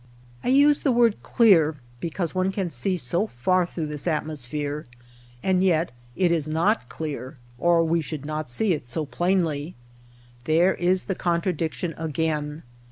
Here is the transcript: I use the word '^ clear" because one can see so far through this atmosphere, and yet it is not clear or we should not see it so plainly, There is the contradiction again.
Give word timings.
I 0.43 0.47
use 0.47 0.79
the 0.81 0.91
word 0.91 1.17
'^ 1.19 1.21
clear" 1.21 1.75
because 1.99 2.33
one 2.33 2.51
can 2.51 2.71
see 2.71 2.97
so 2.97 3.27
far 3.27 3.67
through 3.67 3.85
this 3.85 4.07
atmosphere, 4.07 4.87
and 5.43 5.63
yet 5.63 5.91
it 6.15 6.31
is 6.31 6.47
not 6.47 6.89
clear 6.89 7.37
or 7.59 7.83
we 7.83 8.01
should 8.01 8.25
not 8.25 8.49
see 8.49 8.73
it 8.73 8.87
so 8.87 9.05
plainly, 9.05 9.75
There 10.45 10.73
is 10.73 11.03
the 11.03 11.13
contradiction 11.13 11.93
again. 11.99 12.63